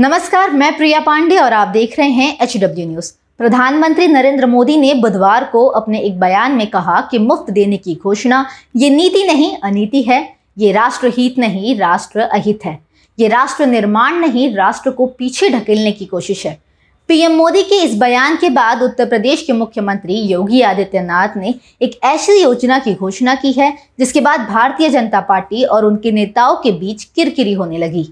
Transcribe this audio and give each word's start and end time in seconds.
नमस्कार, 0.00 0.50
मैं 0.50 0.76
प्रिया 0.76 0.98
पांडे 1.00 1.36
और 1.36 1.52
आप 1.52 1.68
देख 1.68 1.98
रहे 1.98 2.10
हैं 2.10 2.36
एच 2.42 2.56
डब्ल्यू 2.56 2.86
न्यूज़ 2.88 3.12
प्रधानमंत्री 3.38 4.06
नरेंद्र 4.06 4.46
मोदी 4.46 4.76
ने 4.76 4.92
बुधवार 4.94 5.44
को 5.44 5.64
अपने 5.70 5.98
एक 6.00 6.18
बयान 6.20 6.52
में 6.52 6.66
कहा 6.66 7.00
कि 7.00 7.18
मुफ़्त 7.18 7.50
देने 7.50 7.76
की 7.76 7.94
घोषणा, 7.94 8.44
ये 8.76 8.88
नीति 8.90 9.24
नहीं, 9.24 9.52
अनीति 9.56 10.02
है। 10.02 10.20
ये 10.58 10.70
राष्ट्रहित 10.72 11.38
नहीं, 11.38 11.76
राष्ट्र 11.78 12.20
अहित 12.20 12.64
है। 12.64 12.78
ये 13.18 13.28
राष्ट्र 13.28 13.66
निर्माण 13.66 14.14
नहीं, 14.16 14.48
राष्ट्र 14.56 14.90
को 14.90 15.06
पीछे 15.08 15.48
ढकेलने 15.48 15.92
की 15.92 16.04
कोशिश 16.04 16.46
है। 16.46 16.56
पीएम 17.08 17.32
मोदी 17.32 17.62
के 17.62 17.82
इस 17.84 17.96
बयान 17.98 18.36
के 18.36 18.50
बाद 18.50 18.82
उत्तर 18.82 19.06
प्रदेश 19.06 19.42
के 19.42 19.52
मुख्यमंत्री 19.52 20.14
योगी 20.22 20.60
आदित्यनाथ 20.62 21.36
ने 21.36 21.54
एक 21.82 21.98
ऐसी 22.04 22.40
योजना 22.42 22.78
की 22.78 22.94
घोषणा 22.94 23.34
की 23.34 23.52
है, 23.52 23.72
जिसके 23.98 24.20
बाद 24.20 24.48
भारतीय 24.48 24.88
जनता 24.88 25.20
पार्टी 25.20 25.64
और 25.64 25.84
उनके 25.84 26.12
नेताओं 26.12 26.56
के 26.56 26.72
बीच 26.72 27.04
किरकिरी 27.04 27.52
होने 27.52 27.78
लगी। 27.78 28.08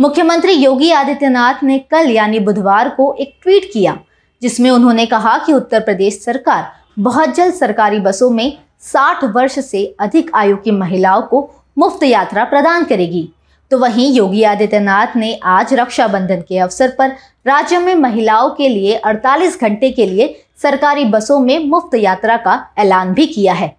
मुख्यमंत्री 0.00 0.52
योगी 0.52 0.90
आदित्यनाथ 0.90 1.62
ने 1.62 1.78
कल, 1.90 2.10
यानी 2.10 2.38
बुधवार 2.38 2.88
को, 2.88 3.12
एक 3.14 3.34
ट्वीट 3.42 3.64
किया, 3.72 3.96
जिसमें 4.42 4.70
उन्होंने 4.70 5.04
कहा 5.06 5.36
कि 5.38 5.52
उत्तर 5.52 5.80
प्रदेश 5.80 6.18
सरकार 6.22 6.70
बहुत 6.98 7.34
जल्द 7.34 7.54
सरकारी 7.54 7.98
बसों 8.00 8.30
में 8.30 8.56
60 8.82 9.24
वर्ष 9.26 9.58
से 9.60 9.84
अधिक 10.00 10.30
आयु 10.34 10.56
की 10.56 10.70
महिलाओं 10.70 11.22
को 11.22 11.40
मुफ़्त 11.76 12.02
यात्रा 12.04 12.44
प्रदान 12.44 12.84
करेगी। 12.84 13.28
तो 13.70 13.78
वहीं 13.78 14.10
योगी 14.12 14.42
आदित्यनाथ 14.42 15.16
ने 15.16 15.32
आज 15.46 15.74
रक्षाबंधन 15.74 16.44
के 16.48 16.58
अवसर 16.58 16.94
पर 16.98 17.10
राज्य 17.46 17.78
में 17.78 17.94
महिलाओं 17.96 18.50
के 18.50 18.68
लिए 18.68 18.96
48 19.04 19.60
घंटे 19.60 19.90
के 19.90 20.06
लिए 20.06 20.34
सरकारी 20.62 21.04
बसों 21.06 21.38
में 21.40 21.58
मुफ़्त 21.66 21.94
यात्रा 21.94 22.36
का 22.36 22.60
ऐलान 22.78 23.12
भी 23.14 23.26
किया 23.26 23.54
है। 23.54 23.74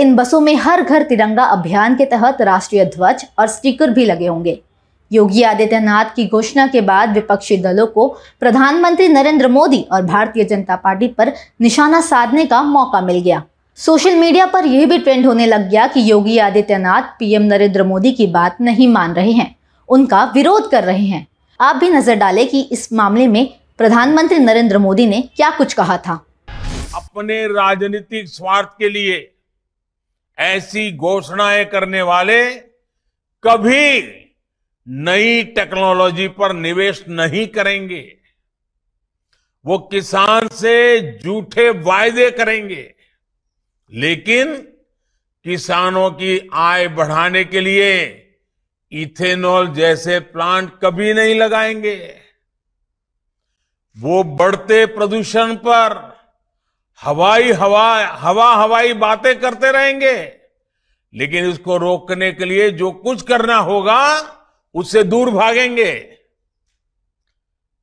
इन 0.00 0.14
बसों 0.16 0.40
में 0.40 0.54
हर 0.56 0.82
घर 0.82 1.02
तिरंगा 1.02 1.44
अभियान 1.44 1.96
के 1.96 2.04
तहत 2.06 2.40
राष्ट्रीय 2.42 2.84
ध्वज 2.86 3.26
और 3.38 3.46
स्टिकर 3.48 3.90
भी 3.90 4.04
लगे 4.04 4.26
होंगे। 4.26 4.60
योगी 5.10 5.42
आदित्यनाथ 5.42 6.14
की 6.16 6.26
घोषणा 6.26 6.66
के 6.66 6.80
बाद 6.80 7.12
विपक्षी 7.14 7.56
दलों 7.56 7.86
को 7.86 8.06
प्रधानमंत्री 8.40 9.08
नरेंद्र 9.08 9.48
मोदी 9.48 9.80
और 9.92 10.02
भारतीय 10.02 10.44
जनता 10.44 10.76
पार्टी 10.76 11.08
पर 11.08 11.32
निशाना 11.60 12.00
साधने 12.00 12.44
का 12.46 12.62
मौका 12.62 13.00
मिल 13.00 13.20
गया। 13.20 13.42
सोशल 13.78 14.14
मीडिया 14.14 14.46
पर 14.46 14.66
यह 14.66 14.86
भी 14.86 14.98
ट्रेंड 14.98 15.26
होने 15.26 15.46
लग 15.46 15.68
गया 15.70 15.86
कि 15.86 16.10
योगी 16.10 16.38
आदित्यनाथ 16.38 17.02
पीएम 17.18 17.42
नरेंद्र 17.42 17.84
मोदी 17.84 18.12
की 18.12 18.26
बात 18.26 18.60
नहीं 18.60 18.88
मान 18.88 19.14
रहे 19.14 19.32
हैं, 19.32 19.54
उनका 19.88 20.24
विरोध 20.24 20.70
कर 20.70 20.84
रहे 20.84 21.06
हैं। 21.06 21.26
आप 21.60 21.76
भी 21.76 21.88
नज़र 21.90 22.14
डालें 22.14 22.46
कि 22.48 22.60
इस 22.72 22.92
मामले 22.92 23.26
में 23.26 23.46
प्रधानमंत्री 23.78 24.38
नरेंद्र 24.38 24.78
मोदी 24.78 25.06
ने 25.06 25.20
क्या 25.36 25.50
कुछ 25.50 25.72
कहा 25.72 25.96
था। 25.98 26.14
अपने 26.94 27.46
राजनीतिक 27.46 28.28
स्वार्थ 28.28 28.68
के 28.78 28.88
लिए 28.88 29.18
ऐसी 30.38 30.90
घोषणाएँ 30.92 31.64
करने 31.64 32.02
वाले 32.02 32.44
कभी 33.42 34.00
नई 34.88 35.44
टेक्नोलॉजी 35.44 36.28
पर 36.28 36.52
निवेश 36.52 37.04
नहीं 37.08 37.48
करेंगे। 37.48 38.16
वो 39.66 39.78
किसान 39.78 40.48
से 40.48 41.00
झूठे 41.18 41.70
वायदे 41.70 42.30
करेंगे। 42.30 42.94
लेकिन 43.92 44.56
किसानों 45.44 46.10
की 46.10 46.50
आय 46.52 46.88
बढ़ाने 46.88 47.44
के 47.44 47.60
लिए 47.60 48.22
इथेनॉल 48.92 49.74
जैसे 49.74 50.20
प्लांट 50.20 50.72
कभी 50.84 51.14
नहीं 51.14 51.34
लगाएँगे। 51.34 52.14
वो 53.98 54.22
बढ़ते 54.22 54.86
प्रदूषण 54.86 55.56
पर 55.56 56.16
हवाई 57.00 57.52
हवा 57.52 58.06
हवा 58.06 58.54
हवाई 58.54 58.92
बातें 58.92 59.40
करते 59.40 59.72
रहेंगे। 59.72 60.32
लेकिन 61.14 61.50
इसको 61.50 61.76
रोकने 61.76 62.32
के 62.32 62.44
लिए 62.44 62.70
जो 62.70 62.90
कुछ 62.90 63.22
करना 63.22 63.56
होगा 63.56 64.32
उससे 64.76 65.02
दूर 65.02 65.30
भागेंगे। 65.30 66.18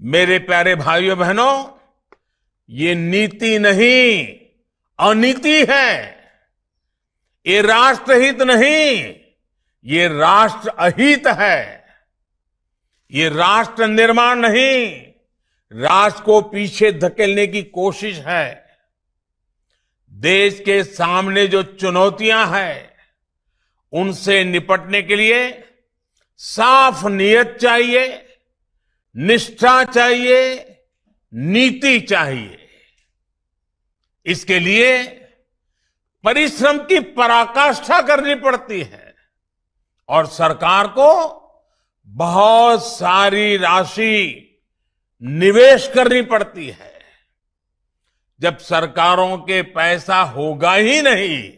मेरे 0.00 0.38
प्यारे 0.38 0.74
भाइयों 0.74 1.18
बहनों, 1.18 1.78
ये 2.70 2.94
नीति 2.94 3.58
नहीं, 3.58 4.26
अनीति 4.98 5.66
है। 5.70 6.14
ये 7.46 7.62
राष्ट्रहित 7.62 8.42
नहीं, 8.42 9.14
ये 9.84 10.08
राष्ट्र 10.08 10.68
अहित 10.68 11.26
है। 11.26 11.84
ये 13.10 13.28
राष्ट्र 13.28 13.86
निर्माण 13.86 14.38
नहीं, 14.38 15.02
राष्ट्र 15.72 16.22
को 16.22 16.40
पीछे 16.40 16.92
धकेलने 16.92 17.46
की 17.46 17.62
कोशिश 17.62 18.18
है। 18.18 18.64
देश 20.12 20.60
के 20.60 20.82
सामने 20.84 21.46
जो 21.46 21.62
चुनौतियाँ 21.62 22.46
हैं, 22.46 22.90
उनसे 23.92 24.44
निपटने 24.44 25.02
के 25.02 25.16
लिए 25.16 25.50
साफ़ 26.36 27.08
नियत 27.08 27.58
चाहिए, 27.60 28.26
निष्ठा 29.16 29.84
चाहिए, 29.84 30.54
नीति 31.34 32.00
चाहिए। 32.00 32.58
इसके 34.26 34.58
लिए 34.58 35.02
परिश्रम 36.24 36.78
की 36.78 37.00
पराकाष्ठा 37.00 38.02
करनी 38.02 38.34
पड़ती 38.34 38.82
है 38.82 39.14
और 40.08 40.26
सरकार 40.26 40.86
को 40.86 41.40
बहुत 42.06 42.84
सारी 42.86 43.56
राशि 43.56 44.50
निवेश 45.22 45.90
करनी 45.94 46.22
पड़ती 46.22 46.68
है। 46.68 46.94
जब 48.40 48.58
सरकारों 48.58 49.38
के 49.38 49.62
पैसा 49.62 50.22
होगा 50.22 50.74
ही 50.74 51.02
नहीं, 51.02 51.52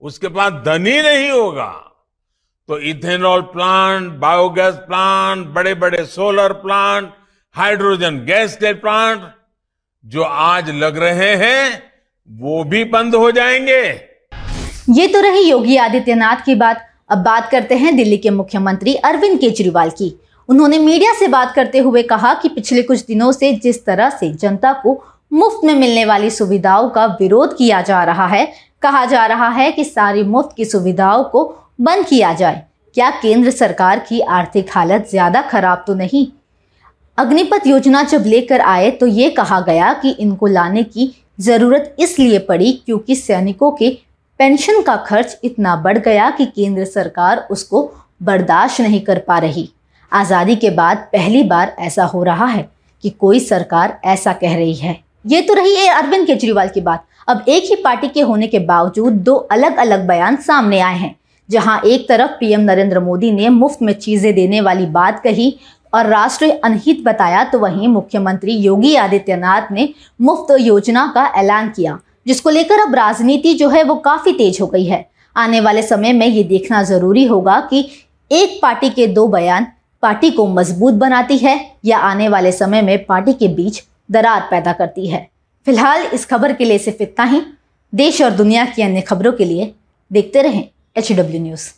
उसके 0.00 0.28
पास 0.28 0.52
धन 0.52 0.86
ही 0.86 1.02
नहीं 1.02 1.30
होगा। 1.30 1.87
तो 2.68 2.78
इथेनॉल 2.80 3.40
प्लांट, 3.42 4.08
बायोगैस 4.12 4.74
प्लांट 4.78 5.46
बड़े 5.46 5.72
बड़े 5.74 6.04
सोलर 6.04 6.52
प्लांट, 6.54 7.08
हाइड्रोजन 7.54 8.16
गैस 8.24 8.56
के 8.56 8.72
प्लांट 8.72 9.20
जो 10.04 10.22
आज 10.22 10.68
लग 10.70 10.98
रहे 10.98 11.34
हैं, 11.36 11.82
वो 12.28 12.64
भी 12.64 12.82
बंद 12.84 13.14
हो 13.14 13.30
जाएँगे। 13.30 13.80
ये 14.92 15.06
तो 15.06 15.20
रही 15.20 15.48
योगी 15.50 15.76
आदित्यनाथ 15.76 16.44
की 16.46 16.54
बात। 16.54 16.84
अब 17.10 17.18
बात 17.18 17.48
करते 17.50 17.74
हैं 17.74 17.96
दिल्ली 17.96 18.16
के 18.16 18.30
मुख्यमंत्री 18.30 18.94
अरविंद 18.94 19.38
केजरीवाल 19.40 19.90
की। 19.90 20.12
उन्होंने 20.48 20.78
मीडिया 20.78 21.12
से 21.14 21.28
बात 21.28 21.54
करते 21.54 21.78
हुए 21.78 22.02
कहा 22.02 22.32
कि 22.34 22.48
पिछले 22.48 22.82
कुछ 22.82 23.04
दिनों 23.06 23.30
से 23.32 23.52
जिस 23.54 23.84
तरह 23.84 24.10
से 24.10 24.32
जनता 24.32 24.72
को 24.72 24.92
मुफ़्त 25.32 25.64
में 25.64 25.74
मिलने 25.74 26.04
वाली 26.04 26.30
सुविधाओं 26.30 26.88
का 26.88 27.06
विरोध 27.20 27.56
किया 27.56 27.80
जा 27.82 28.02
रहा 28.04 28.26
है, 28.26 28.46
कहा 28.82 29.04
जा 29.04 29.24
रहा 29.26 29.48
है 29.48 29.70
कि 29.72 29.84
सारी 29.84 30.22
मुफ़्त 30.24 30.54
की 30.56 30.64
सुविधाओं 30.64 31.24
को 31.24 31.44
बंद 31.78 32.06
किया 32.06 32.32
जाए। 32.32 32.62
क्या 32.94 33.10
केंद्र 33.12 33.50
सरकार 33.50 33.98
की 33.98 34.20
आर्थिक 34.20 34.70
हालत 34.70 35.06
ज़्यादा 35.10 35.42
खराब 35.42 35.84
तो 35.86 35.94
नहीं? 35.94 36.26
अग्निपथ 37.18 37.66
योजना 37.66 38.02
जब 38.04 38.24
लेकर 38.26 38.60
आए 38.62 38.90
तो 38.90 39.06
ये 39.06 39.28
कहा 39.30 39.60
गया 39.60 39.92
कि 39.92 40.10
इनको 40.10 40.46
लाने 40.48 40.82
की 40.84 41.10
ज़रूरत 41.40 41.96
इसलिए 41.98 42.38
पड़ी 42.38 42.72
क्योंकि 42.86 43.16
सैनिकों 43.16 43.70
के 43.72 43.90
पेंशन 44.40 44.80
का 44.82 44.96
खर्च 44.98 45.38
इतना 45.44 45.74
बढ़ 45.76 45.98
गया 45.98 46.30
कि 46.30 46.46
केंद्र 46.46 46.84
सरकार 46.86 47.46
उसको 47.50 47.82
बर्दाश्त 48.22 48.80
नहीं 48.80 49.00
कर 49.00 49.18
पा 49.18 49.38
रही। 49.38 49.68
आज़ादी 50.12 50.56
के 50.56 50.70
बाद 50.72 51.08
पहली 51.12 51.42
बार 51.44 51.74
ऐसा 51.80 52.04
हो 52.04 52.22
रहा 52.24 52.46
है 52.46 52.68
कि 53.04 53.10
कोई 53.10 53.40
सरकार 53.40 53.98
ऐसा 54.06 54.32
कह 54.32 54.56
रही 54.56 54.74
है। 54.74 54.98
ये 55.26 55.40
तो 55.42 55.54
रही 55.54 55.74
है 55.76 55.88
अरविंद 55.92 56.26
केजरीवाल 56.26 56.68
की 56.68 56.80
बात। 56.80 57.04
अब 57.28 57.44
एक 57.48 57.64
ही 57.64 57.76
पार्टी 57.76 58.08
के 58.08 58.20
होने 58.22 58.46
के 58.46 58.58
बावजूद 58.66 59.12
दो 59.22 59.34
अलग 59.34 59.76
अलग 59.76 60.06
बयान 60.06 60.36
सामने 60.42 60.80
आए 60.80 60.96
हैं। 60.96 61.14
जहाँ 61.48 61.80
एक 61.86 62.08
तरफ़ 62.08 62.30
पीएम 62.40 62.60
नरेंद्र 62.62 63.00
मोदी 63.00 63.30
ने 63.32 63.48
मुफ़्त 63.50 63.82
में 63.82 63.92
चीज़ें 63.94 64.34
देने 64.34 64.60
वाली 64.60 64.86
बात 64.88 65.20
कही 65.22 65.54
और 65.92 66.06
राष्ट्रीय 66.06 66.50
अनहित 66.54 67.02
बताया 67.04 67.44
तो 67.44 67.58
वहीं 67.58 67.88
मुख्यमंत्री 67.88 68.52
योगी 68.54 68.94
आदित्यनाथ 68.96 69.72
ने 69.72 69.88
मुफ़्त 70.20 70.56
योजना 70.60 71.06
का 71.14 71.26
ऐलान 71.36 71.68
किया, 71.70 71.98
जिसको 72.26 72.50
लेकर 72.50 72.80
अब 72.80 72.94
राजनीति 72.94 73.54
जो 73.54 73.68
है 73.68 73.82
वो 73.84 73.94
काफ़ी 73.96 74.32
तेज 74.34 74.60
हो 74.60 74.66
गई 74.66 74.84
है। 74.84 75.04
आने 75.36 75.60
वाले 75.60 75.82
समय 75.84 76.12
में 76.12 76.26
ये 76.26 76.42
देखना 76.44 76.82
ज़रूरी 76.84 77.24
होगा 77.26 77.58
कि 77.70 77.88
एक 78.30 78.58
पार्टी 78.62 78.90
के 78.90 79.06
दो 79.08 79.26
बयान 79.28 79.66
पार्टी 80.02 80.30
को 80.30 80.46
मज़बूत 80.48 80.94
बनाती 80.96 81.36
है 81.38 81.58
या 81.84 81.98
आने 82.00 82.28
वाले 82.28 82.52
समय 82.52 82.82
में 82.82 83.04
पार्टी 83.04 83.32
के 83.32 83.48
बीच 83.50 83.82
दरार 84.10 84.48
पैदा 84.50 84.72
करती 84.72 85.06
है। 85.06 85.28
फ़िलहाल 85.66 86.02
इस 86.04 86.26
खबर 86.26 86.52
के 86.52 86.64
लिए 86.64 86.78
सिर्फ़ 86.78 87.02
इतना 87.02 87.24
ही। 87.24 87.40
देश 87.92 88.20
और 88.22 88.30
दुनिया 88.32 88.64
की 88.66 88.82
अन्य 88.82 89.00
खबरों 89.02 89.32
के 89.32 89.44
लिए 89.44 89.72
देखते 90.10 90.42
रहें। 90.42 90.68
H 90.98 91.12
W 91.12 91.40
news 91.42 91.68